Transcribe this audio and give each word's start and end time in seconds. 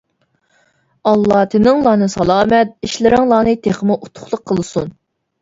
ئاللا 1.11 1.41
تېنىڭلارنى 1.51 2.07
سالامەت، 2.15 2.73
ئىشلىرىڭلارنى 2.89 3.55
تېخىمۇ 3.69 4.01
ئۇتۇقلۇق 4.09 4.45
قىلسۇن! 4.55 4.93